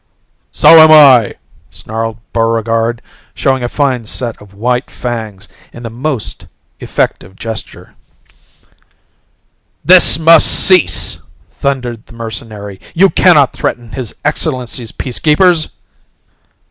"So 0.49 0.79
am 0.79 0.89
I!" 0.91 1.35
snarled 1.69 2.17
Buregarde 2.33 3.03
showing 3.35 3.61
a 3.63 3.69
fine 3.69 4.05
set 4.05 4.41
of 4.41 4.55
white 4.55 4.89
fangs 4.89 5.47
in 5.71 5.83
the 5.83 5.91
most 5.91 6.47
effective 6.79 7.35
gesture. 7.35 7.93
"This 9.85 10.17
must 10.17 10.47
cease!" 10.47 11.19
thundered 11.51 12.07
the 12.07 12.13
mercenary. 12.13 12.81
"You 12.95 13.11
cannot 13.11 13.53
threaten 13.53 13.91
His 13.91 14.15
Excellency's 14.25 14.91
Peacekeepers!" 14.91 15.69